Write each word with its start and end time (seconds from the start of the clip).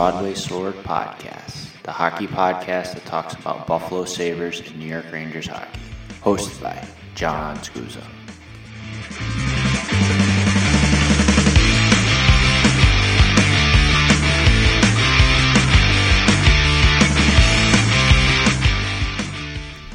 Broadway 0.00 0.32
Sword 0.32 0.76
Podcast, 0.76 1.82
the 1.82 1.92
hockey 1.92 2.26
podcast 2.26 2.94
that 2.94 3.04
talks 3.04 3.34
about 3.34 3.66
Buffalo 3.66 4.06
Sabres 4.06 4.60
and 4.60 4.78
New 4.78 4.86
York 4.86 5.04
Rangers 5.12 5.46
hockey. 5.46 5.78
Hosted 6.22 6.62
by 6.62 6.88
Jon 7.14 7.58
Scusa. 7.58 8.02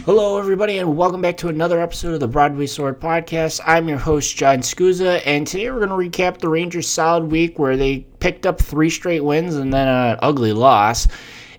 Hello, 0.06 0.38
everybody, 0.38 0.78
and 0.78 0.96
welcome 0.96 1.20
back 1.20 1.36
to 1.38 1.48
another 1.48 1.82
episode 1.82 2.14
of 2.14 2.20
the 2.20 2.28
Broadway 2.28 2.68
Sword 2.68 3.02
Podcast. 3.02 3.60
I'm 3.66 3.90
your 3.90 3.98
host, 3.98 4.38
Jon 4.38 4.60
Scuza, 4.60 5.20
and 5.26 5.48
today 5.48 5.72
we're 5.72 5.84
going 5.84 6.12
to 6.12 6.18
recap 6.20 6.38
the 6.38 6.48
Rangers' 6.48 6.88
solid 6.88 7.32
week 7.32 7.58
where 7.58 7.76
they 7.76 8.06
picked 8.20 8.46
up 8.46 8.62
three 8.62 8.92
straight 8.92 9.24
wins 9.24 9.56
and 9.56 9.74
then 9.74 9.88
an 9.88 10.20
ugly 10.22 10.54
loss. 10.54 11.08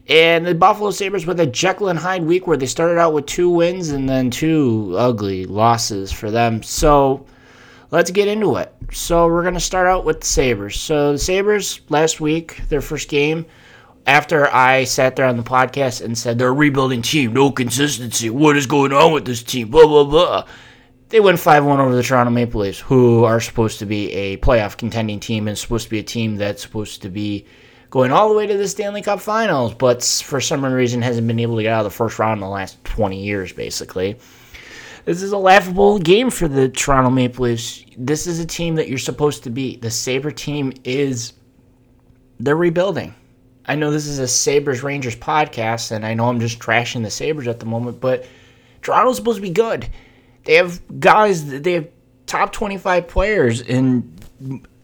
And 0.09 0.47
the 0.47 0.55
Buffalo 0.55 0.93
Sabres 0.93 1.27
with 1.27 1.41
a 1.41 1.47
Jekyll 1.47 1.89
and 1.89 1.99
Hyde 1.99 2.23
week 2.23 2.47
where 2.47 2.57
they 2.57 2.67
started 2.67 3.01
out 3.01 3.15
with 3.15 3.27
two 3.27 3.51
wins 3.51 3.89
and 3.89 4.09
then 4.09 4.31
two 4.31 4.95
ugly 4.97 5.45
losses 5.47 6.13
for 6.13 6.31
them. 6.31 6.63
So 6.63 7.27
let's 7.91 8.13
get 8.13 8.29
into 8.29 8.59
it. 8.59 8.73
So 8.93 9.27
we're 9.27 9.43
going 9.43 9.55
to 9.55 9.61
start 9.61 9.89
out 9.89 10.05
with 10.05 10.21
the 10.21 10.27
Sabres. 10.27 10.79
So 10.79 11.11
the 11.11 11.19
Sabres 11.19 11.81
last 11.89 12.21
week, 12.21 12.61
their 12.69 12.81
first 12.81 13.09
game, 13.09 13.45
after 14.07 14.53
I 14.55 14.85
sat 14.85 15.17
there 15.17 15.27
on 15.27 15.37
the 15.37 15.43
podcast 15.43 16.05
and 16.05 16.17
said 16.17 16.39
they're 16.39 16.55
rebuilding 16.55 17.03
team, 17.03 17.33
no 17.33 17.51
consistency, 17.51 18.31
what 18.31 18.57
is 18.57 18.67
going 18.67 18.93
on 18.93 19.13
with 19.13 19.25
this 19.25 19.43
team, 19.43 19.69
blah, 19.69 19.87
blah, 19.87 20.05
blah. 20.05 20.47
They 21.09 21.21
went 21.21 21.39
5 21.39 21.65
1 21.65 21.81
over 21.81 21.95
the 21.95 22.03
Toronto 22.03 22.31
Maple 22.31 22.63
Leafs, 22.63 22.81
who 22.81 23.25
are 23.25 23.41
supposed 23.41 23.79
to 23.81 23.87
be 23.87 24.13
a 24.13 24.37
playoff 24.39 24.77
contending 24.77 25.21
team 25.21 25.49
and 25.49 25.57
supposed 25.57 25.85
to 25.85 25.91
be 25.91 25.99
a 25.99 26.05
team 26.05 26.37
that's 26.37 26.63
supposed 26.63 27.03
to 27.03 27.09
be 27.09 27.47
going 27.91 28.13
all 28.13 28.29
the 28.29 28.35
way 28.35 28.47
to 28.47 28.57
the 28.57 28.67
Stanley 28.67 29.03
Cup 29.03 29.21
finals, 29.21 29.75
but 29.75 30.03
for 30.03 30.41
some 30.41 30.65
reason 30.65 31.03
hasn't 31.03 31.27
been 31.27 31.39
able 31.39 31.57
to 31.57 31.63
get 31.63 31.73
out 31.73 31.87
of 31.87 31.93
the 31.93 31.97
first 31.97 32.19
round 32.19 32.39
in 32.39 32.41
the 32.41 32.49
last 32.49 32.83
20 32.85 33.23
years, 33.23 33.53
basically. 33.53 34.19
This 35.05 35.23
is 35.23 35.31
a 35.31 35.39
laughable 35.39 36.01
game 36.01 36.31
for 36.31 36.49
the 36.49 36.69
Toronto 36.69 37.11
Maple 37.11 37.45
Leafs. 37.45 37.85
This 37.97 38.27
is 38.27 38.41
a 38.41 38.47
team 38.47 38.75
that 38.75 38.89
you're 38.89 38.99
supposed 38.99 39.45
to 39.45 39.51
be. 39.51 39.77
The 39.77 39.91
Sabre 39.91 40.33
team 40.33 40.73
is. 40.83 41.33
They're 42.41 42.57
rebuilding. 42.57 43.15
I 43.67 43.75
know 43.75 43.91
this 43.91 44.07
is 44.07 44.19
a 44.21 44.29
Sabres 44.29 44.83
Rangers 44.83 45.17
podcast, 45.17 45.91
and 45.91 46.07
I 46.07 46.15
know 46.15 46.29
I'm 46.29 46.41
just 46.41 46.61
trashing 46.61 47.03
the 47.03 47.11
Sabres 47.11 47.49
at 47.49 47.59
the 47.59 47.67
moment, 47.67 48.01
but 48.01 48.27
Toronto's 48.83 49.17
supposed 49.17 49.37
to 49.37 49.43
be 49.43 49.51
good. 49.51 49.89
They 50.45 50.55
have 50.55 50.81
guys, 51.01 51.45
they 51.45 51.73
have 51.73 51.89
top 52.27 52.53
25 52.53 53.09
players 53.09 53.61
in 53.61 54.17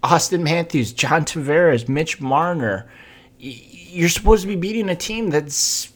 Auston 0.02 0.42
Matthews, 0.42 0.92
John 0.92 1.24
Tavares, 1.24 1.88
Mitch 1.88 2.20
Marner. 2.20 2.90
You're 3.38 4.08
supposed 4.08 4.42
to 4.42 4.48
be 4.48 4.56
beating 4.56 4.88
a 4.88 4.96
team 4.96 5.30
that's 5.30 5.92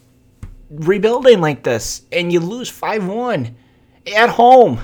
rebuilding 0.70 1.41
like 1.41 1.64
this, 1.64 2.03
and 2.12 2.33
you 2.33 2.41
lose 2.41 2.69
5 2.69 3.07
1 3.07 3.57
at 4.14 4.29
home 4.29 4.79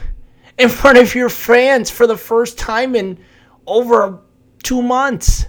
in 0.59 0.69
front 0.69 0.99
of 0.99 1.15
your 1.15 1.29
fans 1.29 1.91
for 1.91 2.07
the 2.07 2.17
first 2.17 2.59
time 2.59 2.97
in 2.97 3.19
over 3.67 4.21
two 4.63 4.83
months. 4.83 5.47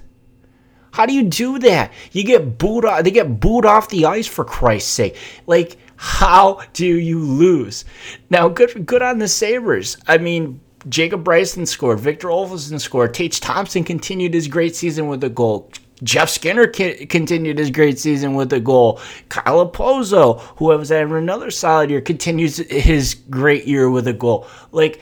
How 0.94 1.08
do 1.08 1.14
you 1.14 1.24
do 1.24 1.58
that? 1.60 1.92
You 2.12 2.24
get 2.24 2.60
booed 2.60 2.86
off. 2.86 3.04
They 3.04 3.10
get 3.10 3.40
booed 3.40 3.66
off 3.66 3.90
the 3.90 4.06
ice 4.06 4.28
for 4.28 4.46
Christ's 4.46 4.92
sake. 4.92 5.18
Like, 5.48 5.78
how 5.96 6.62
do 6.74 6.86
you 6.86 7.18
lose? 7.18 7.84
Now, 8.30 8.48
good, 8.48 8.86
good 8.86 9.02
on 9.02 9.18
the 9.18 9.28
Sabres. 9.28 9.98
I 10.08 10.20
mean, 10.20 10.62
Jacob 10.88 11.24
Bryson 11.24 11.66
scored. 11.66 12.00
Victor 12.00 12.28
Olofsson 12.28 12.80
scored. 12.80 13.16
Tage 13.16 13.40
Thompson 13.40 13.84
continued 13.84 14.36
his 14.36 14.48
great 14.48 14.76
season 14.76 15.08
with 15.08 15.24
a 15.24 15.30
goal. 15.30 15.72
Jeff 16.04 16.30
Skinner 16.30 16.68
continued 16.68 17.58
his 17.58 17.72
great 17.72 17.98
season 17.98 18.36
with 18.36 18.54
a 18.54 18.60
goal. 18.60 19.00
Kyle 19.30 19.68
Okposo, 19.68 20.42
who 20.58 20.70
has 20.72 20.90
had 20.90 21.08
another 21.08 21.50
solid 21.50 21.90
year, 21.90 22.02
continues 22.02 22.58
his 22.58 23.16
great 23.16 23.66
year 23.66 23.90
with 23.90 24.08
a 24.08 24.14
goal. 24.14 24.48
Like, 24.72 25.02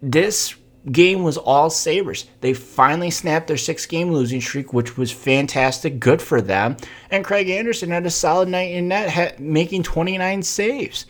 this 0.00 0.54
game 0.90 1.22
was 1.22 1.36
all 1.36 1.70
Sabres. 1.70 2.26
They 2.40 2.54
finally 2.54 3.10
snapped 3.10 3.46
their 3.46 3.56
six 3.56 3.86
game 3.86 4.12
losing 4.12 4.40
streak, 4.40 4.72
which 4.72 4.96
was 4.96 5.12
fantastic. 5.12 6.00
Good 6.00 6.20
for 6.20 6.40
them. 6.40 6.76
And 7.10 7.24
Craig 7.24 7.48
Anderson 7.48 7.90
had 7.90 8.06
a 8.06 8.10
solid 8.10 8.48
night 8.48 8.72
in 8.72 8.88
net, 8.88 9.38
making 9.38 9.84
29 9.84 10.42
saves. 10.42 11.06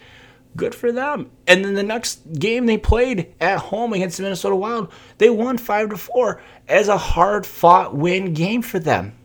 Good 0.55 0.75
for 0.75 0.93
them. 0.93 1.31
And 1.47 1.65
then 1.65 1.75
the 1.75 1.82
next 1.82 2.21
game 2.38 2.66
they 2.66 2.77
played 2.77 3.34
at 3.41 3.59
home 3.59 3.94
against 3.94 4.19
the 4.19 4.25
Minnesota 4.25 4.55
Wild, 4.55 4.93
they 5.16 5.31
won 5.31 5.56
5 5.56 5.91
to 5.91 5.97
4 5.97 6.43
as 6.69 6.88
a 6.88 6.99
hard 6.99 7.47
fought 7.47 7.94
win 7.94 8.34
game 8.34 8.61
for 8.61 8.78
them. 8.78 9.16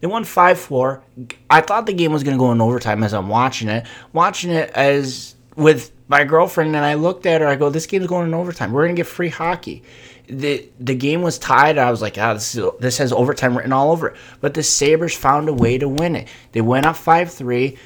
They 0.00 0.06
won 0.06 0.24
5 0.24 0.58
4. 0.58 1.02
I 1.50 1.60
thought 1.62 1.86
the 1.86 1.92
game 1.92 2.12
was 2.12 2.22
going 2.22 2.36
to 2.36 2.38
go 2.38 2.52
in 2.52 2.60
overtime 2.60 3.02
as 3.02 3.14
I'm 3.14 3.28
watching 3.28 3.68
it. 3.68 3.86
Watching 4.12 4.50
it 4.50 4.70
as 4.70 5.33
with 5.56 5.92
my 6.08 6.24
girlfriend 6.24 6.74
and 6.74 6.84
I 6.84 6.94
looked 6.94 7.26
at 7.26 7.40
her. 7.40 7.46
I 7.46 7.56
go, 7.56 7.70
"This 7.70 7.86
game's 7.86 8.06
going 8.06 8.26
in 8.26 8.34
overtime. 8.34 8.72
We're 8.72 8.84
gonna 8.84 8.94
get 8.94 9.06
free 9.06 9.28
hockey." 9.28 9.82
the 10.28 10.66
The 10.80 10.94
game 10.94 11.22
was 11.22 11.38
tied. 11.38 11.78
I 11.78 11.90
was 11.90 12.00
like, 12.00 12.16
"Ah, 12.18 12.34
this 12.34 12.54
is, 12.54 12.64
this 12.80 12.98
has 12.98 13.12
overtime 13.12 13.56
written 13.56 13.72
all 13.72 13.92
over 13.92 14.08
it." 14.08 14.16
But 14.40 14.54
the 14.54 14.62
Sabres 14.62 15.14
found 15.14 15.48
a 15.48 15.52
way 15.52 15.78
to 15.78 15.88
win 15.88 16.16
it. 16.16 16.28
They 16.52 16.60
went 16.60 16.86
up 16.86 16.96
five 16.96 17.32
three. 17.32 17.76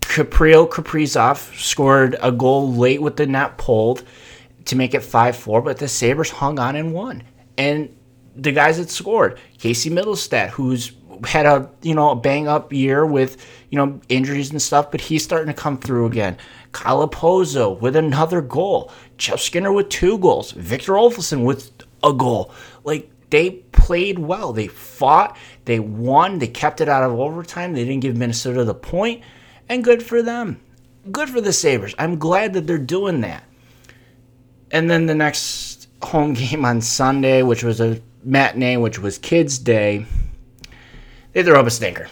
Kirill 0.00 0.66
Kaprizov 0.66 1.58
scored 1.58 2.16
a 2.20 2.30
goal 2.32 2.74
late 2.74 3.00
with 3.00 3.16
the 3.16 3.26
net 3.26 3.56
pulled 3.56 4.02
to 4.66 4.76
make 4.76 4.94
it 4.94 5.02
five 5.02 5.36
four. 5.36 5.62
But 5.62 5.78
the 5.78 5.88
Sabres 5.88 6.30
hung 6.30 6.58
on 6.58 6.76
and 6.76 6.92
won. 6.92 7.22
And 7.56 7.94
the 8.34 8.52
guys 8.52 8.78
that 8.78 8.90
scored, 8.90 9.38
Casey 9.58 9.90
Mittelstadt, 9.90 10.50
who's 10.50 10.92
had 11.24 11.46
a 11.46 11.70
you 11.82 11.94
know 11.94 12.10
a 12.10 12.16
bang 12.16 12.48
up 12.48 12.72
year 12.72 13.04
with 13.06 13.44
you 13.70 13.76
know 13.78 14.00
injuries 14.08 14.50
and 14.50 14.60
stuff, 14.60 14.90
but 14.90 15.00
he's 15.00 15.22
starting 15.24 15.48
to 15.48 15.60
come 15.60 15.78
through 15.78 16.06
again. 16.06 16.36
Kyle 16.72 17.06
with 17.80 17.96
another 17.96 18.40
goal. 18.40 18.90
Jeff 19.18 19.40
Skinner 19.40 19.72
with 19.72 19.88
two 19.88 20.18
goals. 20.18 20.52
Victor 20.52 20.94
Olofsson 20.94 21.44
with 21.44 21.70
a 22.02 22.12
goal. 22.12 22.52
Like 22.84 23.10
they 23.30 23.50
played 23.72 24.18
well. 24.18 24.52
They 24.52 24.68
fought. 24.68 25.36
They 25.64 25.80
won. 25.80 26.38
They 26.38 26.48
kept 26.48 26.80
it 26.80 26.88
out 26.88 27.02
of 27.02 27.18
overtime. 27.18 27.74
They 27.74 27.84
didn't 27.84 28.00
give 28.00 28.16
Minnesota 28.16 28.64
the 28.64 28.74
point, 28.74 29.22
and 29.68 29.84
good 29.84 30.02
for 30.02 30.22
them. 30.22 30.60
Good 31.10 31.28
for 31.28 31.40
the 31.40 31.52
Sabres. 31.52 31.94
I'm 31.98 32.18
glad 32.18 32.52
that 32.54 32.66
they're 32.66 32.78
doing 32.78 33.22
that. 33.22 33.44
And 34.70 34.88
then 34.90 35.06
the 35.06 35.14
next 35.14 35.88
home 36.02 36.32
game 36.34 36.64
on 36.64 36.80
Sunday, 36.80 37.42
which 37.42 37.62
was 37.64 37.80
a 37.80 38.00
matinee, 38.24 38.76
which 38.76 38.98
was 38.98 39.18
Kids 39.18 39.58
Day, 39.58 40.06
they 41.32 41.42
threw 41.42 41.56
up 41.56 41.66
a 41.66 41.70
stinker. 41.70 42.08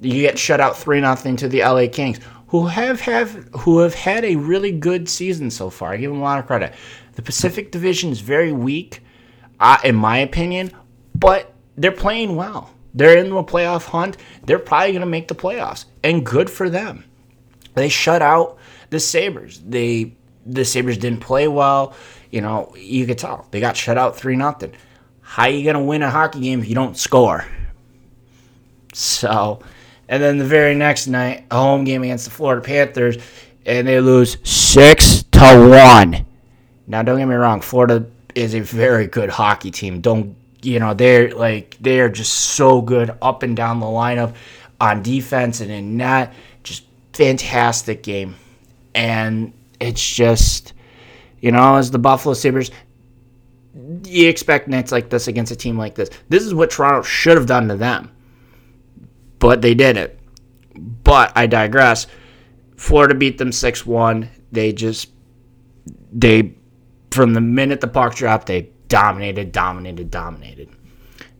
You 0.00 0.22
get 0.22 0.38
shut 0.38 0.60
out 0.60 0.76
three 0.76 1.00
nothing 1.00 1.36
to 1.36 1.48
the 1.48 1.60
LA 1.60 1.86
Kings 1.90 2.20
who 2.48 2.66
have, 2.66 3.00
have 3.00 3.30
who 3.60 3.80
have 3.80 3.94
had 3.94 4.24
a 4.24 4.36
really 4.36 4.72
good 4.72 5.08
season 5.08 5.50
so 5.50 5.70
far. 5.70 5.92
I 5.92 5.96
give 5.96 6.10
them 6.10 6.20
a 6.20 6.24
lot 6.24 6.38
of 6.38 6.46
credit. 6.46 6.74
The 7.14 7.22
Pacific 7.22 7.72
Division 7.72 8.10
is 8.10 8.20
very 8.20 8.52
weak, 8.52 9.02
uh, 9.58 9.78
in 9.84 9.96
my 9.96 10.18
opinion, 10.18 10.70
but 11.14 11.52
they're 11.76 11.92
playing 11.92 12.36
well. 12.36 12.70
They're 12.94 13.18
in 13.18 13.30
the 13.30 13.42
playoff 13.42 13.86
hunt. 13.86 14.16
They're 14.44 14.58
probably 14.58 14.92
going 14.92 15.00
to 15.00 15.06
make 15.06 15.28
the 15.28 15.34
playoffs, 15.34 15.86
and 16.02 16.24
good 16.24 16.48
for 16.48 16.70
them. 16.70 17.04
They 17.74 17.88
shut 17.88 18.22
out 18.22 18.58
the 18.90 19.00
Sabres. 19.00 19.60
They 19.66 20.16
the 20.44 20.64
Sabres 20.64 20.98
didn't 20.98 21.20
play 21.20 21.48
well. 21.48 21.94
You 22.30 22.40
know, 22.40 22.72
you 22.76 23.06
could 23.06 23.18
tell 23.18 23.46
they 23.50 23.60
got 23.60 23.76
shut 23.76 23.98
out 23.98 24.16
three 24.16 24.36
nothing. 24.36 24.72
How 25.20 25.44
are 25.44 25.50
you 25.50 25.64
going 25.64 25.76
to 25.76 25.82
win 25.82 26.02
a 26.02 26.10
hockey 26.10 26.40
game 26.40 26.60
if 26.60 26.68
you 26.68 26.74
don't 26.74 26.96
score? 26.96 27.44
So 28.96 29.60
and 30.08 30.22
then 30.22 30.38
the 30.38 30.44
very 30.44 30.74
next 30.74 31.06
night, 31.06 31.44
a 31.50 31.56
home 31.56 31.84
game 31.84 32.02
against 32.02 32.24
the 32.24 32.30
Florida 32.30 32.62
Panthers, 32.62 33.16
and 33.64 33.86
they 33.86 34.00
lose 34.00 34.38
six 34.44 35.24
to 35.32 35.68
one. 35.68 36.24
Now, 36.86 37.02
don't 37.02 37.18
get 37.18 37.26
me 37.26 37.34
wrong, 37.34 37.60
Florida 37.60 38.06
is 38.34 38.54
a 38.54 38.60
very 38.60 39.06
good 39.06 39.28
hockey 39.28 39.70
team. 39.70 40.00
Don't 40.00 40.36
you 40.62 40.78
know 40.80 40.94
they're 40.94 41.30
like 41.32 41.76
they 41.80 42.00
are 42.00 42.08
just 42.08 42.32
so 42.32 42.80
good 42.80 43.16
up 43.20 43.42
and 43.42 43.56
down 43.56 43.80
the 43.80 43.86
lineup 43.86 44.34
on 44.80 45.02
defense 45.02 45.60
and 45.60 45.70
in 45.70 45.96
net. 45.96 46.32
Just 46.62 46.84
fantastic 47.12 48.02
game, 48.02 48.36
and 48.94 49.52
it's 49.80 50.14
just 50.14 50.72
you 51.40 51.50
know 51.50 51.76
as 51.76 51.90
the 51.90 51.98
Buffalo 51.98 52.34
Sabres. 52.34 52.70
You 54.04 54.28
expect 54.28 54.68
nights 54.68 54.90
like 54.90 55.10
this 55.10 55.28
against 55.28 55.52
a 55.52 55.56
team 55.56 55.76
like 55.76 55.96
this. 55.96 56.08
This 56.30 56.44
is 56.44 56.54
what 56.54 56.70
Toronto 56.70 57.02
should 57.02 57.36
have 57.36 57.46
done 57.46 57.68
to 57.68 57.76
them 57.76 58.10
but 59.38 59.62
they 59.62 59.74
didn't. 59.74 60.12
But 60.74 61.32
I 61.36 61.46
digress. 61.46 62.06
Florida 62.76 63.14
beat 63.14 63.38
them 63.38 63.52
6 63.52 63.86
1. 63.86 64.28
They 64.52 64.72
just, 64.72 65.10
they, 66.12 66.54
from 67.10 67.34
the 67.34 67.40
minute 67.40 67.80
the 67.80 67.88
puck 67.88 68.14
dropped, 68.14 68.46
they 68.46 68.70
dominated, 68.88 69.52
dominated, 69.52 70.10
dominated. 70.10 70.68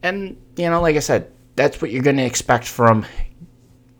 And, 0.02 0.36
you 0.56 0.70
know, 0.70 0.80
like 0.80 0.96
I 0.96 1.00
said, 1.00 1.32
that's 1.54 1.80
what 1.80 1.90
you're 1.90 2.02
going 2.02 2.16
to 2.16 2.24
expect 2.24 2.66
from 2.66 3.04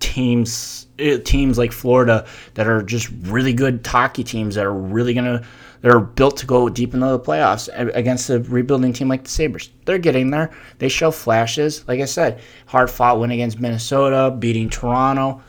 teams 0.06 0.86
eh, 0.98 1.18
teams 1.18 1.58
like 1.58 1.72
Florida 1.72 2.26
that 2.54 2.68
are 2.68 2.82
just 2.82 3.10
really 3.22 3.52
good 3.52 3.84
hockey 3.84 4.22
teams 4.22 4.54
that 4.54 4.64
are 4.64 4.72
really 4.72 5.14
gonna 5.14 5.44
that 5.82 5.92
are 5.92 6.00
built 6.00 6.36
to 6.38 6.46
go 6.46 6.68
deep 6.68 6.94
into 6.94 7.06
the 7.06 7.18
playoffs 7.18 7.68
against 7.94 8.30
a 8.30 8.40
rebuilding 8.40 8.92
team 8.92 9.08
like 9.08 9.24
the 9.24 9.30
Sabres. 9.30 9.70
They're 9.84 9.98
getting 9.98 10.30
there. 10.30 10.52
They 10.78 10.88
show 10.88 11.10
flashes. 11.10 11.86
Like 11.88 12.00
I 12.00 12.04
said, 12.06 12.40
hard 12.66 12.90
fought 12.90 13.18
win 13.18 13.30
against 13.30 13.60
Minnesota, 13.60 14.34
beating 14.36 14.70
Toronto. 14.70 15.42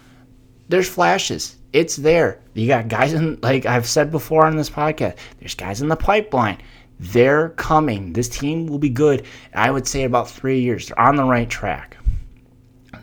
There's 0.70 0.90
flashes. 0.90 1.56
It's 1.72 1.96
there. 1.96 2.42
You 2.56 2.68
got 2.68 2.88
guys 2.88 3.14
in 3.14 3.40
like 3.42 3.66
I've 3.66 3.88
said 3.88 4.12
before 4.12 4.46
on 4.46 4.58
this 4.58 4.72
podcast. 4.72 5.18
There's 5.40 5.56
guys 5.56 5.82
in 5.82 5.88
the 5.88 5.96
pipeline. 5.96 6.62
They're 7.00 7.50
coming. 7.50 8.14
This 8.14 8.28
team 8.28 8.66
will 8.66 8.80
be 8.80 8.90
good. 8.90 9.26
I 9.54 9.70
would 9.70 9.88
say 9.88 10.04
about 10.04 10.30
three 10.30 10.62
years. 10.62 10.88
They're 10.88 11.00
on 11.00 11.16
the 11.16 11.24
right 11.24 11.48
track. 11.48 11.98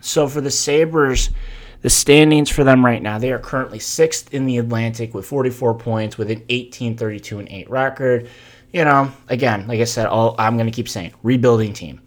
So 0.01 0.27
for 0.27 0.41
the 0.41 0.51
Sabres, 0.51 1.29
the 1.81 1.89
standings 1.89 2.49
for 2.49 2.63
them 2.63 2.83
right 2.83 3.01
now, 3.01 3.19
they 3.19 3.31
are 3.31 3.39
currently 3.39 3.79
sixth 3.79 4.33
in 4.33 4.45
the 4.45 4.57
Atlantic 4.57 5.13
with 5.13 5.25
44 5.25 5.75
points 5.75 6.17
with 6.17 6.31
an 6.31 6.43
18, 6.49 6.97
32, 6.97 7.39
and 7.39 7.49
8 7.49 7.69
record. 7.69 8.29
You 8.73 8.83
know, 8.85 9.11
again, 9.29 9.67
like 9.67 9.79
I 9.79 9.85
said, 9.85 10.07
all, 10.07 10.35
I'm 10.37 10.57
going 10.57 10.65
to 10.65 10.71
keep 10.71 10.89
saying 10.89 11.13
rebuilding 11.23 11.73
team. 11.73 12.01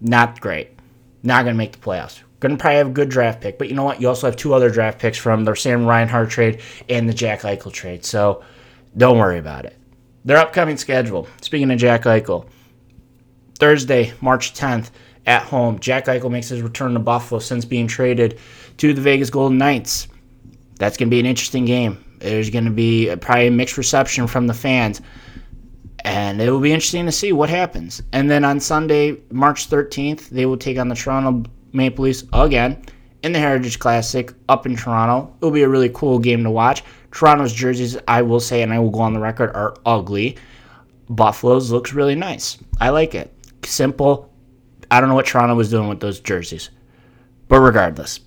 Not 0.00 0.40
great. 0.40 0.70
Not 1.22 1.44
going 1.44 1.54
to 1.54 1.58
make 1.58 1.72
the 1.72 1.78
playoffs. 1.78 2.20
Going 2.40 2.56
to 2.56 2.60
probably 2.60 2.78
have 2.78 2.88
a 2.88 2.90
good 2.90 3.08
draft 3.08 3.40
pick. 3.40 3.58
But 3.58 3.68
you 3.68 3.74
know 3.74 3.84
what? 3.84 4.00
You 4.00 4.08
also 4.08 4.26
have 4.26 4.36
two 4.36 4.54
other 4.54 4.70
draft 4.70 4.98
picks 4.98 5.18
from 5.18 5.44
the 5.44 5.54
Sam 5.54 5.86
Reinhart 5.86 6.30
trade 6.30 6.60
and 6.88 7.08
the 7.08 7.14
Jack 7.14 7.42
Eichel 7.42 7.72
trade. 7.72 8.04
So 8.04 8.42
don't 8.96 9.18
worry 9.18 9.38
about 9.38 9.66
it. 9.66 9.76
Their 10.24 10.38
upcoming 10.38 10.76
schedule. 10.76 11.28
Speaking 11.40 11.70
of 11.70 11.78
Jack 11.78 12.02
Eichel, 12.02 12.46
Thursday, 13.58 14.12
March 14.20 14.54
10th, 14.54 14.90
at 15.26 15.42
home. 15.42 15.78
Jack 15.78 16.06
Eichel 16.06 16.30
makes 16.30 16.48
his 16.48 16.62
return 16.62 16.94
to 16.94 16.98
Buffalo 16.98 17.38
since 17.38 17.64
being 17.64 17.86
traded 17.86 18.38
to 18.78 18.94
the 18.94 19.00
Vegas 19.00 19.30
Golden 19.30 19.58
Knights. 19.58 20.08
That's 20.76 20.96
going 20.96 21.08
to 21.08 21.14
be 21.14 21.20
an 21.20 21.26
interesting 21.26 21.64
game. 21.64 22.04
There's 22.18 22.50
going 22.50 22.64
to 22.64 22.70
be 22.70 23.14
probably 23.16 23.48
a 23.48 23.50
mixed 23.50 23.78
reception 23.78 24.26
from 24.26 24.46
the 24.46 24.54
fans. 24.54 25.00
And 26.04 26.40
it 26.40 26.50
will 26.50 26.60
be 26.60 26.72
interesting 26.72 27.04
to 27.06 27.12
see 27.12 27.32
what 27.32 27.50
happens. 27.50 28.02
And 28.12 28.30
then 28.30 28.44
on 28.44 28.60
Sunday, 28.60 29.18
March 29.30 29.68
13th, 29.68 30.30
they 30.30 30.46
will 30.46 30.56
take 30.56 30.78
on 30.78 30.88
the 30.88 30.94
Toronto 30.94 31.50
Maple 31.72 32.04
Leafs 32.04 32.24
again 32.32 32.82
in 33.22 33.32
the 33.32 33.38
Heritage 33.38 33.78
Classic 33.78 34.32
up 34.48 34.64
in 34.64 34.76
Toronto. 34.76 35.34
It 35.40 35.44
will 35.44 35.52
be 35.52 35.62
a 35.62 35.68
really 35.68 35.90
cool 35.90 36.18
game 36.18 36.42
to 36.44 36.50
watch. 36.50 36.82
Toronto's 37.10 37.52
jerseys, 37.52 37.98
I 38.08 38.22
will 38.22 38.40
say, 38.40 38.62
and 38.62 38.72
I 38.72 38.78
will 38.78 38.90
go 38.90 39.00
on 39.00 39.12
the 39.12 39.20
record, 39.20 39.50
are 39.54 39.74
ugly. 39.84 40.36
Buffalo's 41.10 41.70
looks 41.70 41.92
really 41.92 42.14
nice. 42.14 42.56
I 42.80 42.90
like 42.90 43.14
it. 43.14 43.34
Simple. 43.64 44.29
I 44.90 45.00
don't 45.00 45.08
know 45.08 45.14
what 45.14 45.26
Toronto 45.26 45.54
was 45.54 45.70
doing 45.70 45.88
with 45.88 46.00
those 46.00 46.20
jerseys. 46.20 46.70
But 47.48 47.60
regardless, 47.60 48.20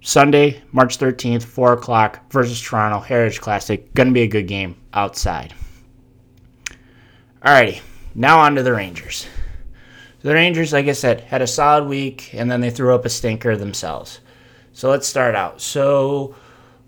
Sunday, 0.00 0.62
March 0.70 0.98
13th, 0.98 1.42
4 1.42 1.72
o'clock 1.72 2.30
versus 2.30 2.60
Toronto 2.60 3.00
Heritage 3.00 3.40
Classic. 3.40 3.92
Going 3.94 4.08
to 4.08 4.14
be 4.14 4.22
a 4.22 4.28
good 4.28 4.46
game 4.46 4.76
outside. 4.92 5.52
Alrighty, 7.42 7.80
now 8.14 8.38
on 8.38 8.54
to 8.54 8.62
the 8.62 8.72
Rangers. 8.72 9.26
The 10.20 10.34
Rangers, 10.34 10.72
like 10.72 10.86
I 10.86 10.92
said, 10.92 11.20
had 11.20 11.42
a 11.42 11.46
solid 11.46 11.88
week 11.88 12.34
and 12.34 12.50
then 12.50 12.60
they 12.60 12.70
threw 12.70 12.94
up 12.94 13.04
a 13.04 13.08
stinker 13.08 13.56
themselves. 13.56 14.20
So 14.72 14.90
let's 14.90 15.06
start 15.06 15.34
out. 15.34 15.60
So 15.60 16.34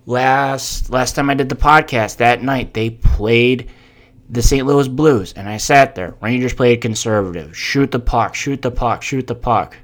last 0.06 0.90
last 0.90 1.14
time 1.14 1.30
I 1.30 1.34
did 1.34 1.48
the 1.48 1.54
podcast 1.54 2.16
that 2.16 2.42
night, 2.42 2.74
they 2.74 2.90
played 2.90 3.70
the 4.30 4.42
St. 4.42 4.66
Louis 4.66 4.88
Blues, 4.88 5.32
and 5.32 5.48
I 5.48 5.56
sat 5.56 5.94
there. 5.94 6.14
Rangers 6.20 6.54
played 6.54 6.80
conservative. 6.80 7.56
Shoot 7.56 7.90
the 7.90 7.98
puck, 7.98 8.34
shoot 8.34 8.60
the 8.60 8.70
puck, 8.70 9.02
shoot 9.02 9.26
the 9.26 9.34
puck. 9.34 9.76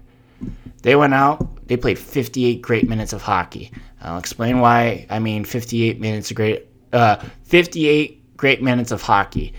They 0.83 0.97
went 0.97 1.15
out, 1.15 1.67
they 1.67 1.77
played 1.79 1.99
58 1.99 2.61
great 2.61 2.89
minutes 2.89 3.13
of 3.13 3.23
hockey. 3.23 3.73
I'll 4.03 4.19
explain 4.19 4.61
why 4.61 5.07
I 5.09 5.19
mean 5.19 5.45
58 5.45 5.99
minutes 5.99 6.31
of 6.31 6.37
great 6.37 6.67
uh, 6.93 7.17
58 7.45 8.37
great 8.37 8.63
minutes 8.63 8.93
of 8.93 9.01
hockey. 9.01 9.55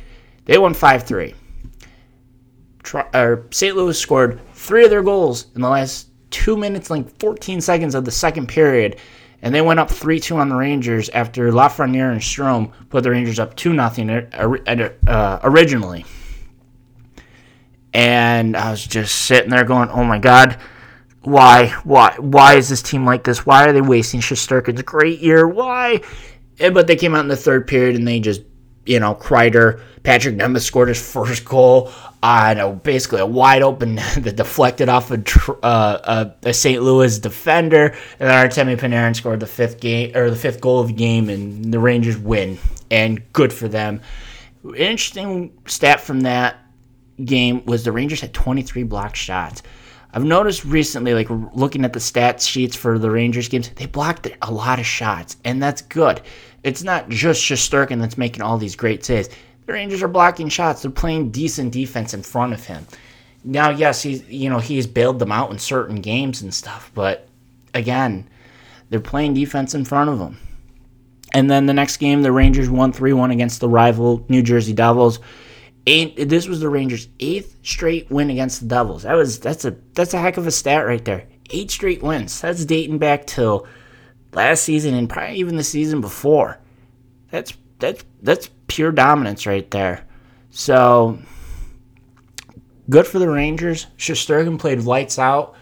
They 0.46 0.60
won 0.60 0.76
5-3. 0.76 1.34
St. 3.52 3.76
Louis 3.76 4.00
scored 4.00 4.40
three 4.54 4.84
of 4.84 4.92
their 4.92 5.02
goals 5.02 5.48
in 5.56 5.62
the 5.62 5.70
last 5.70 6.10
two 6.30 6.56
minutes, 6.56 6.92
like 6.92 7.20
14 7.20 7.62
seconds 7.62 7.96
of 7.96 8.06
the 8.06 8.12
second 8.12 8.48
period, 8.48 8.98
and 9.42 9.54
they 9.54 9.62
went 9.62 9.80
up 9.80 9.90
3 9.90 10.20
2 10.20 10.38
on 10.38 10.50
the 10.50 10.56
Rangers 10.56 11.10
after 11.10 11.52
Lafreniere 11.52 12.12
and 12.12 12.22
Strome 12.22 12.72
put 12.90 13.04
the 13.04 13.12
Rangers 13.12 13.40
up 13.40 13.56
2 13.56 13.76
0 13.76 14.28
uh, 15.08 15.40
originally. 15.44 16.06
And 17.94 18.58
I 18.58 18.72
was 18.72 18.86
just 18.86 19.16
sitting 19.16 19.50
there 19.50 19.64
going, 19.64 19.90
oh 19.90 20.04
my 20.04 20.20
God, 20.20 20.58
why? 21.22 21.70
Why? 21.84 22.16
Why 22.20 22.56
is 22.56 22.70
this 22.70 22.82
team 22.82 23.06
like 23.06 23.24
this? 23.24 23.46
Why 23.46 23.68
are 23.68 23.74
they 23.74 23.82
wasting 23.82 24.20
Shesterkin's 24.20 24.82
great 24.82 25.20
year? 25.20 25.48
Why? 25.48 26.02
And, 26.60 26.74
but 26.74 26.88
they 26.88 26.96
came 26.96 27.16
out 27.16 27.22
in 27.22 27.28
the 27.28 27.36
third 27.36 27.68
period 27.68 27.96
and 27.96 28.08
they 28.08 28.20
just, 28.20 28.42
you 28.86 29.00
know, 29.00 29.16
Kreider, 29.16 29.82
Patrick 30.04 30.36
Nemeth 30.36 30.62
scored 30.62 30.90
his 30.90 31.02
first 31.02 31.46
goal 31.46 31.92
on 32.22 32.58
a, 32.58 32.72
basically 32.72 33.20
a 33.20 33.26
wide 33.26 33.62
open 33.62 33.96
that 34.18 34.36
deflected 34.36 34.90
off 34.90 35.12
a, 35.12 35.22
uh, 35.64 36.32
a, 36.44 36.50
a, 36.50 36.54
St. 36.54 36.82
Louis 36.82 37.20
defender, 37.20 37.96
and 38.20 38.30
then 38.30 38.50
Artemi 38.50 38.78
Panarin 38.78 39.16
scored 39.16 39.40
the 39.40 39.48
fifth 39.48 39.80
game 39.80 40.16
or 40.16 40.30
the 40.30 40.36
fifth 40.36 40.62
goal 40.62 40.80
of 40.80 40.88
the 40.88 40.94
game, 40.94 41.30
and 41.30 41.74
the 41.74 41.80
Rangers 41.80 42.18
win, 42.18 42.58
and 42.92 43.22
good 43.34 43.52
for 43.52 43.68
them. 43.68 44.02
Interesting 44.76 45.52
stat 45.68 46.02
from 46.02 46.22
that 46.22 46.58
game 47.24 47.66
was 47.66 47.84
the 47.84 47.92
Rangers 47.92 48.22
had 48.22 48.34
23 48.34 48.84
blocked 48.84 49.18
shots. 49.18 49.62
I've 50.16 50.24
noticed 50.24 50.64
recently, 50.64 51.14
like 51.14 51.28
looking 51.30 51.84
at 51.84 51.92
the 51.92 52.00
stats 52.00 52.48
sheets 52.48 52.74
for 52.76 52.98
the 52.98 53.12
Rangers 53.12 53.50
games, 53.50 53.70
they 53.76 53.86
blocked 53.86 54.28
a 54.42 54.52
lot 54.52 54.80
of 54.80 54.86
shots, 54.86 55.36
and 55.44 55.62
that's 55.62 55.82
good. 55.82 56.22
It's 56.66 56.82
not 56.82 57.10
just 57.10 57.44
Shesterkin 57.44 58.00
that's 58.02 58.18
making 58.18 58.42
all 58.42 58.58
these 58.58 58.76
great 58.76 59.06
saves. 59.06 59.30
The 59.68 59.74
Rangers 59.74 60.02
are 60.02 60.08
blocking 60.08 60.50
shots. 60.50 60.82
They're 60.82 60.90
playing 60.90 61.30
decent 61.30 61.72
defense 61.72 62.16
in 62.16 62.24
front 62.24 62.54
of 62.54 62.66
him. 62.66 62.88
Now, 63.44 63.70
yes, 63.70 64.02
he's 64.02 64.28
you 64.28 64.50
know 64.50 64.58
he's 64.58 64.88
bailed 64.88 65.20
them 65.20 65.32
out 65.32 65.52
in 65.52 65.60
certain 65.60 66.02
games 66.02 66.42
and 66.42 66.52
stuff, 66.52 66.90
but 66.96 67.28
again, 67.76 68.28
they're 68.90 69.00
playing 69.00 69.36
defense 69.36 69.76
in 69.76 69.86
front 69.86 70.10
of 70.10 70.20
him. 70.20 70.40
And 71.36 71.52
then 71.52 71.68
the 71.68 71.74
next 71.74 71.98
game, 71.98 72.24
the 72.24 72.32
Rangers 72.32 72.70
won 72.70 72.92
3-1 72.92 73.32
against 73.32 73.60
the 73.60 73.70
rival 73.70 74.26
New 74.28 74.42
Jersey 74.42 74.74
Devils. 74.74 75.20
Eight, 75.86 76.30
this 76.30 76.48
was 76.48 76.62
the 76.62 76.70
Rangers' 76.70 77.10
eighth 77.20 77.58
straight 77.62 78.10
win 78.10 78.32
against 78.32 78.62
the 78.62 78.66
Devils. 78.66 79.04
That 79.04 79.14
was 79.14 79.40
that's 79.40 79.66
a 79.66 79.76
that's 79.94 80.16
a 80.16 80.20
heck 80.20 80.38
of 80.38 80.48
a 80.48 80.52
stat 80.52 80.88
right 80.88 81.06
there. 81.06 81.28
Eight 81.52 81.70
straight 81.70 82.02
wins. 82.02 82.42
That's 82.42 82.66
dating 82.66 82.98
back 82.98 83.28
till 83.28 83.68
last 84.36 84.64
season 84.64 84.94
and 84.94 85.10
probably 85.10 85.38
even 85.38 85.56
the 85.56 85.64
season 85.64 86.02
before. 86.02 86.60
That's 87.32 87.54
that's 87.80 88.04
that's 88.22 88.50
pure 88.68 88.92
dominance 88.92 89.48
right 89.48 89.70
there. 89.72 90.06
So 90.52 91.18
good 92.90 93.08
for 93.08 93.20
the 93.20 93.30
Rangers. 93.30 93.88
Shesterkin 93.98 94.60
played 94.60 94.82
lights 94.82 95.18
out 95.18 95.56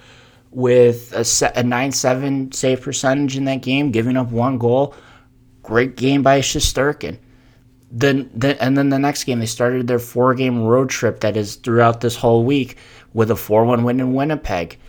with 0.51 1.11
a, 1.13 1.21
a 1.21 1.63
9-7 1.63 2.53
save 2.53 2.81
percentage 2.81 3.35
in 3.35 3.45
that 3.45 3.61
game, 3.61 3.91
giving 3.91 4.17
up 4.17 4.31
one 4.31 4.57
goal. 4.57 4.93
Great 5.63 5.95
game 5.95 6.21
by 6.21 6.41
Shesterkin. 6.41 7.17
Then, 7.91 8.29
then, 8.33 8.57
and 8.59 8.77
then 8.77 8.89
the 8.89 8.99
next 8.99 9.23
game, 9.23 9.39
they 9.39 9.45
started 9.45 9.87
their 9.87 9.99
four-game 9.99 10.63
road 10.63 10.89
trip 10.89 11.19
that 11.21 11.37
is 11.37 11.55
throughout 11.55 12.01
this 12.01 12.15
whole 12.15 12.43
week 12.43 12.77
with 13.13 13.31
a 13.31 13.35
4-1 13.35 13.83
win 13.83 13.99
in 13.99 14.13
Winnipeg. 14.13 14.79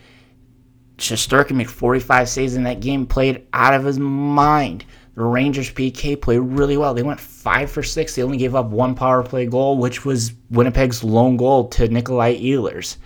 Shesterkin 0.98 1.56
made 1.56 1.70
45 1.70 2.28
saves 2.28 2.54
in 2.54 2.64
that 2.64 2.80
game, 2.80 3.06
played 3.06 3.46
out 3.52 3.74
of 3.74 3.84
his 3.84 3.98
mind. 3.98 4.84
The 5.14 5.22
Rangers 5.22 5.70
PK 5.70 6.20
played 6.20 6.38
really 6.38 6.76
well. 6.76 6.94
They 6.94 7.02
went 7.02 7.20
five 7.20 7.70
for 7.70 7.82
six. 7.82 8.14
They 8.14 8.22
only 8.22 8.36
gave 8.36 8.54
up 8.54 8.66
one 8.66 8.94
power 8.94 9.22
play 9.22 9.46
goal, 9.46 9.78
which 9.78 10.04
was 10.04 10.32
Winnipeg's 10.50 11.04
lone 11.04 11.36
goal 11.36 11.68
to 11.68 11.88
Nikolai 11.88 12.36
Ehlers. 12.36 12.96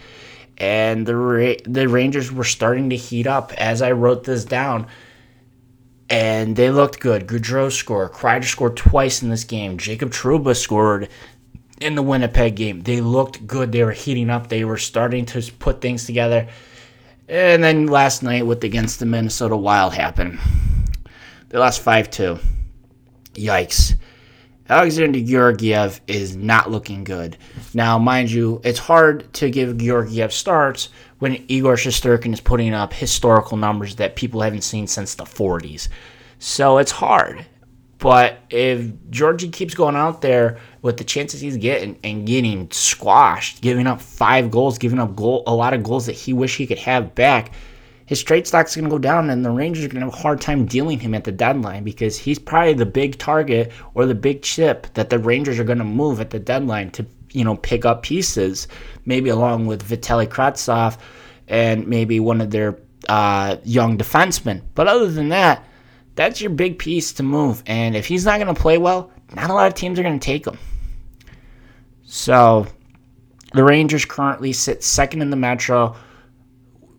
And 0.57 1.07
the 1.07 1.17
Ra- 1.17 1.61
the 1.65 1.89
Rangers 1.89 2.33
were 2.33 2.45
starting 2.45 2.91
to 2.91 2.97
heat 2.97 3.27
up 3.27 3.53
as 3.55 3.83
I 3.83 3.93
wrote 3.93 4.25
this 4.25 4.45
down. 4.45 4.87
And 6.11 6.57
they 6.57 6.71
looked 6.71 7.01
good. 7.01 7.27
Goodrow 7.27 7.71
scored. 7.71 8.13
Kreider 8.13 8.45
scored 8.45 8.77
twice 8.77 9.23
in 9.23 9.29
this 9.29 9.45
game. 9.45 9.77
Jacob 9.77 10.11
Trouba 10.11 10.57
scored 10.57 11.11
in 11.81 11.95
the 11.95 12.03
Winnipeg 12.03 12.57
game. 12.57 12.81
They 12.81 13.03
looked 13.03 13.47
good. 13.47 13.73
They 13.73 13.85
were 13.85 13.93
heating 13.93 14.31
up. 14.31 14.49
They 14.49 14.65
were 14.65 14.79
starting 14.79 15.27
to 15.27 15.53
put 15.59 15.83
things 15.83 16.07
together. 16.07 16.49
And 17.29 17.63
then 17.63 17.87
last 17.87 18.23
night 18.23 18.47
with 18.47 18.65
against 18.65 19.01
the 19.01 19.07
Minnesota 19.07 19.57
Wild 19.57 19.93
happened. 19.93 20.39
They 21.51 21.59
lost 21.59 21.83
5 21.83 22.11
2. 22.11 22.39
Yikes. 23.35 23.95
Alexander 24.71 25.21
Georgiev 25.21 26.01
is 26.07 26.37
not 26.37 26.71
looking 26.71 27.05
good. 27.05 27.39
Now, 27.73 27.99
mind 27.99 28.31
you, 28.31 28.61
it's 28.65 28.79
hard 28.79 29.33
to 29.35 29.51
give 29.51 29.79
Georgiev 29.79 30.33
starts 30.33 30.91
when 31.21 31.43
Igor 31.49 31.75
Shesterkin 31.75 32.35
is 32.35 32.41
putting 32.41 32.75
up 32.75 32.93
historical 32.93 33.57
numbers 33.57 33.97
that 33.97 34.17
people 34.17 34.43
haven't 34.43 34.63
seen 34.63 34.87
since 34.87 35.15
the 35.15 35.25
40s. 35.25 35.89
So 36.39 36.79
it's 36.79 36.93
hard. 36.93 37.47
But 37.99 38.39
if 38.51 38.93
Georgie 39.11 39.49
keeps 39.49 39.75
going 39.75 39.97
out 39.97 40.23
there 40.23 40.59
with 40.83 40.99
the 40.99 41.05
chances 41.05 41.41
he's 41.41 41.57
getting 41.57 41.99
and 42.05 42.27
getting 42.27 42.71
squashed, 42.71 43.61
giving 43.61 43.89
up 43.89 44.01
five 44.01 44.51
goals, 44.51 44.79
giving 44.79 45.01
up 45.01 45.17
goal, 45.17 45.43
a 45.47 45.55
lot 45.55 45.75
of 45.75 45.83
goals 45.83 46.07
that 46.07 46.13
he 46.13 46.33
wish 46.33 46.57
he 46.57 46.67
could 46.67 46.79
have 46.79 47.15
back, 47.17 47.53
his 48.07 48.23
trade 48.23 48.47
stock's 48.47 48.75
going 48.75 48.85
to 48.85 48.91
go 48.91 48.99
down, 48.99 49.29
and 49.29 49.45
the 49.45 49.51
Rangers 49.51 49.85
are 49.85 49.89
going 49.89 50.01
to 50.01 50.07
have 50.07 50.15
a 50.15 50.23
hard 50.23 50.41
time 50.41 50.65
dealing 50.65 50.99
him 50.99 51.13
at 51.13 51.25
the 51.25 51.33
deadline 51.33 51.85
because 51.85 52.17
he's 52.17 52.39
probably 52.39 52.73
the 52.73 52.87
big 52.87 53.19
target 53.19 53.71
or 53.95 54.07
the 54.07 54.15
big 54.15 54.43
chip 54.43 54.87
that 54.95 55.11
the 55.11 55.19
Rangers 55.19 55.59
are 55.59 55.65
going 55.65 55.79
to 55.79 55.85
move 55.85 56.21
at 56.21 56.31
the 56.31 56.39
deadline 56.39 56.91
to 56.93 57.05
you 57.33 57.45
know 57.45 57.57
pick 57.57 57.85
up 57.85 58.03
pieces, 58.03 58.69
maybe 59.05 59.29
along 59.29 59.67
with 59.67 59.87
Vitaly 59.87 60.27
Kravtsov 60.27 60.97
and 61.49 61.87
maybe 61.87 62.21
one 62.21 62.41
of 62.41 62.51
their 62.51 62.79
uh, 63.09 63.57
young 63.65 63.99
defensemen. 63.99 64.63
But 64.75 64.89
other 64.89 65.11
than 65.11 65.29
that, 65.31 65.68
that's 66.19 66.41
your 66.41 66.51
big 66.51 66.81
piece 66.81 67.13
to 67.13 67.23
move. 67.23 67.63
And 67.67 67.95
if 67.95 68.05
he's 68.05 68.25
not 68.25 68.41
going 68.41 68.53
to 68.53 68.61
play 68.61 68.77
well, 68.77 69.13
not 69.37 69.51
a 69.51 69.55
lot 69.55 69.69
of 69.69 69.75
teams 69.75 70.01
are 70.01 70.03
going 70.03 70.19
to 70.19 70.25
take 70.25 70.45
him. 70.45 70.59
So 72.03 72.67
the 73.55 73.63
Rangers 73.63 74.05
currently 74.05 74.53
sit 74.53 74.83
second 74.83 75.23
in 75.23 75.31
the 75.31 75.37
Metro 75.37 75.95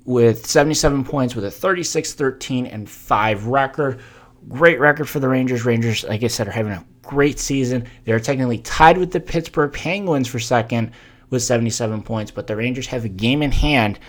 with 0.06 0.46
77 0.46 1.04
points 1.04 1.36
with 1.36 1.44
a 1.44 1.52
36 1.52 2.14
13 2.14 2.66
and 2.68 2.90
5 2.90 3.48
record. 3.48 4.00
Great 4.48 4.80
record 4.80 5.10
for 5.10 5.20
the 5.20 5.28
Rangers. 5.28 5.66
Rangers, 5.66 6.06
like 6.06 6.24
I 6.24 6.28
said, 6.28 6.48
are 6.48 6.52
having 6.52 6.72
a 6.72 6.86
great 7.02 7.40
season. 7.40 7.86
They're 8.06 8.22
technically 8.22 8.60
tied 8.60 8.98
with 8.98 9.12
the 9.12 9.20
Pittsburgh 9.20 9.74
Penguins 9.74 10.30
for 10.30 10.40
second 10.40 10.92
with 11.30 11.44
77 11.44 12.04
points, 12.04 12.32
but 12.32 12.48
the 12.48 12.56
Rangers 12.56 12.88
have 12.88 13.04
a 13.04 13.10
game 13.10 13.42
in 13.42 13.52
hand 13.52 14.00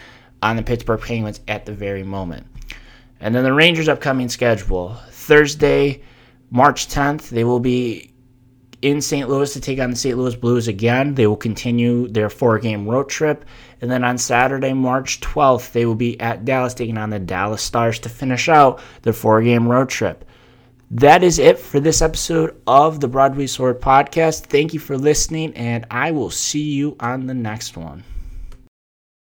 on 0.41 0.55
the 0.55 0.63
Pittsburgh 0.63 1.01
Penguins 1.01 1.41
at 1.49 1.67
the 1.67 1.73
very 1.73 2.05
moment. 2.05 2.47
And 3.21 3.35
then 3.35 3.45
the 3.45 3.53
Rangers' 3.53 3.89
upcoming 3.89 4.29
schedule 4.29 4.97
Thursday, 5.11 6.03
March 6.51 6.89
10th, 6.89 7.29
they 7.29 7.45
will 7.45 7.61
be 7.61 8.11
in 8.83 9.01
St. 9.03 9.29
Louis 9.29 9.53
to 9.53 9.61
take 9.61 9.79
on 9.79 9.91
the 9.91 9.97
St. 9.97 10.17
Louis 10.17 10.35
Blues 10.35 10.69
again. 10.69 11.15
They 11.15 11.27
will 11.27 11.37
continue 11.37 12.09
their 12.09 12.31
four 12.31 12.59
game 12.59 12.89
road 12.89 13.09
trip. 13.09 13.45
And 13.81 13.91
then 13.91 14.05
on 14.05 14.19
Saturday, 14.19 14.73
March 14.73 15.21
12th, 15.21 15.73
they 15.73 15.85
will 15.85 15.95
be 15.95 16.19
at 16.21 16.45
Dallas 16.45 16.75
taking 16.75 16.99
on 16.99 17.11
the 17.11 17.19
Dallas 17.19 17.63
Stars 17.63 17.99
to 18.01 18.09
finish 18.09 18.49
out 18.49 18.81
their 19.03 19.13
four 19.13 19.43
game 19.43 19.69
road 19.69 19.89
trip. 19.91 20.25
That 20.93 21.23
is 21.23 21.39
it 21.39 21.59
for 21.59 21.79
this 21.79 22.03
episode 22.03 22.61
of 22.67 23.01
the 23.01 23.07
Broadway 23.07 23.47
Sword 23.47 23.81
podcast. 23.81 24.47
Thank 24.47 24.75
you 24.75 24.81
for 24.81 24.99
listening, 24.99 25.55
and 25.55 25.87
I 25.89 26.11
will 26.11 26.31
see 26.31 26.73
you 26.73 26.97
on 26.99 27.27
the 27.27 27.35
next 27.35 27.77
one. 27.77 28.03